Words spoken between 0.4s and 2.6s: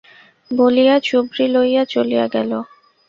বলিয়া চুবড়ি লইয়া চলিয়া গেল।